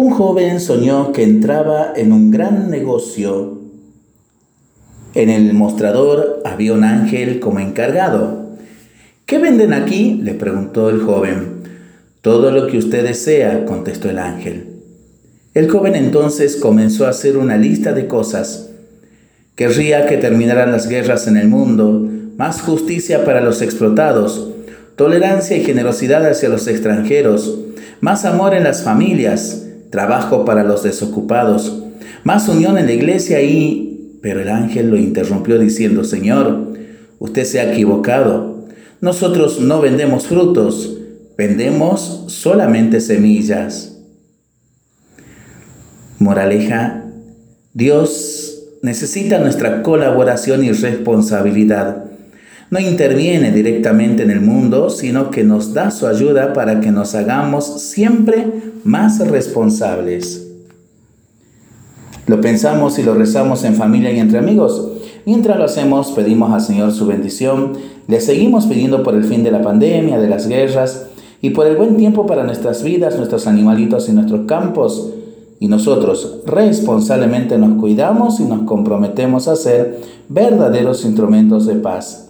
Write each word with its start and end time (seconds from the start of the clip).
Un 0.00 0.12
joven 0.12 0.60
soñó 0.60 1.12
que 1.12 1.22
entraba 1.22 1.92
en 1.94 2.12
un 2.12 2.30
gran 2.30 2.70
negocio. 2.70 3.60
En 5.12 5.28
el 5.28 5.52
mostrador 5.52 6.40
había 6.46 6.72
un 6.72 6.84
ángel 6.84 7.38
como 7.38 7.60
encargado. 7.60 8.46
¿Qué 9.26 9.36
venden 9.36 9.74
aquí? 9.74 10.18
le 10.22 10.32
preguntó 10.32 10.88
el 10.88 11.02
joven. 11.02 11.64
Todo 12.22 12.50
lo 12.50 12.66
que 12.66 12.78
usted 12.78 13.04
desea, 13.04 13.66
contestó 13.66 14.08
el 14.08 14.18
ángel. 14.18 14.70
El 15.52 15.68
joven 15.68 15.94
entonces 15.94 16.56
comenzó 16.56 17.04
a 17.04 17.10
hacer 17.10 17.36
una 17.36 17.58
lista 17.58 17.92
de 17.92 18.06
cosas. 18.06 18.70
Querría 19.54 20.06
que 20.06 20.16
terminaran 20.16 20.72
las 20.72 20.88
guerras 20.88 21.26
en 21.26 21.36
el 21.36 21.48
mundo, 21.48 22.08
más 22.38 22.62
justicia 22.62 23.26
para 23.26 23.42
los 23.42 23.60
explotados, 23.60 24.48
tolerancia 24.96 25.58
y 25.58 25.62
generosidad 25.62 26.24
hacia 26.24 26.48
los 26.48 26.68
extranjeros, 26.68 27.58
más 28.00 28.24
amor 28.24 28.54
en 28.54 28.64
las 28.64 28.82
familias, 28.82 29.66
trabajo 29.90 30.44
para 30.44 30.64
los 30.64 30.82
desocupados, 30.82 31.82
más 32.24 32.48
unión 32.48 32.78
en 32.78 32.86
la 32.86 32.92
iglesia 32.92 33.42
y... 33.42 34.18
Pero 34.22 34.40
el 34.40 34.50
ángel 34.50 34.90
lo 34.90 34.98
interrumpió 34.98 35.58
diciendo, 35.58 36.04
Señor, 36.04 36.74
usted 37.18 37.44
se 37.44 37.60
ha 37.60 37.72
equivocado. 37.72 38.66
Nosotros 39.00 39.60
no 39.60 39.80
vendemos 39.80 40.26
frutos, 40.26 40.98
vendemos 41.38 42.24
solamente 42.26 43.00
semillas. 43.00 43.96
Moraleja, 46.18 47.06
Dios 47.72 48.62
necesita 48.82 49.38
nuestra 49.38 49.82
colaboración 49.82 50.64
y 50.64 50.72
responsabilidad. 50.72 52.09
No 52.70 52.78
interviene 52.78 53.50
directamente 53.50 54.22
en 54.22 54.30
el 54.30 54.40
mundo, 54.40 54.90
sino 54.90 55.30
que 55.30 55.42
nos 55.42 55.74
da 55.74 55.90
su 55.90 56.06
ayuda 56.06 56.52
para 56.52 56.80
que 56.80 56.92
nos 56.92 57.16
hagamos 57.16 57.82
siempre 57.82 58.46
más 58.84 59.18
responsables. 59.18 60.46
Lo 62.28 62.40
pensamos 62.40 62.96
y 63.00 63.02
lo 63.02 63.14
rezamos 63.14 63.64
en 63.64 63.74
familia 63.74 64.12
y 64.12 64.20
entre 64.20 64.38
amigos. 64.38 64.88
Mientras 65.26 65.58
lo 65.58 65.64
hacemos, 65.64 66.12
pedimos 66.12 66.52
al 66.52 66.60
Señor 66.60 66.92
su 66.92 67.06
bendición. 67.06 67.72
Le 68.06 68.20
seguimos 68.20 68.66
pidiendo 68.66 69.02
por 69.02 69.16
el 69.16 69.24
fin 69.24 69.42
de 69.42 69.50
la 69.50 69.62
pandemia, 69.62 70.20
de 70.20 70.28
las 70.28 70.46
guerras 70.46 71.06
y 71.42 71.50
por 71.50 71.66
el 71.66 71.76
buen 71.76 71.96
tiempo 71.96 72.24
para 72.24 72.44
nuestras 72.44 72.84
vidas, 72.84 73.16
nuestros 73.16 73.48
animalitos 73.48 74.08
y 74.08 74.12
nuestros 74.12 74.46
campos. 74.46 75.10
Y 75.58 75.66
nosotros 75.66 76.38
responsablemente 76.46 77.58
nos 77.58 77.80
cuidamos 77.80 78.38
y 78.38 78.44
nos 78.44 78.62
comprometemos 78.62 79.48
a 79.48 79.56
ser 79.56 80.00
verdaderos 80.28 81.04
instrumentos 81.04 81.66
de 81.66 81.74
paz. 81.74 82.29